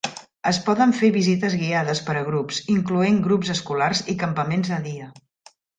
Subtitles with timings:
[0.51, 5.17] Es poden fer visites guiades per a grups, incloent grups escolars i campaments de dia.